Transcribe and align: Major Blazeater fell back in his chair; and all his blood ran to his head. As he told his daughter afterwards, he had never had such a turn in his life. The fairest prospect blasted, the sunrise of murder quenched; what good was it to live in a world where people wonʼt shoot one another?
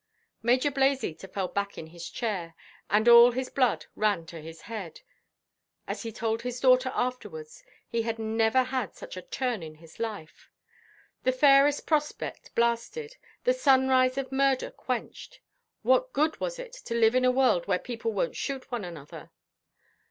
Major 0.41 0.71
Blazeater 0.71 1.27
fell 1.27 1.47
back 1.47 1.77
in 1.77 1.85
his 1.85 2.09
chair; 2.09 2.55
and 2.89 3.07
all 3.07 3.33
his 3.33 3.51
blood 3.51 3.85
ran 3.95 4.25
to 4.25 4.41
his 4.41 4.61
head. 4.61 5.01
As 5.87 6.01
he 6.01 6.11
told 6.11 6.41
his 6.41 6.59
daughter 6.59 6.91
afterwards, 6.95 7.63
he 7.87 8.01
had 8.01 8.17
never 8.17 8.63
had 8.63 8.95
such 8.95 9.15
a 9.15 9.21
turn 9.21 9.61
in 9.61 9.75
his 9.75 9.99
life. 9.99 10.49
The 11.21 11.31
fairest 11.31 11.85
prospect 11.85 12.55
blasted, 12.55 13.17
the 13.43 13.53
sunrise 13.53 14.17
of 14.17 14.31
murder 14.31 14.71
quenched; 14.71 15.39
what 15.83 16.13
good 16.13 16.39
was 16.39 16.57
it 16.57 16.73
to 16.85 16.95
live 16.95 17.13
in 17.13 17.23
a 17.23 17.29
world 17.29 17.67
where 17.67 17.77
people 17.77 18.11
wonʼt 18.11 18.33
shoot 18.33 18.71
one 18.71 18.83
another? 18.83 19.29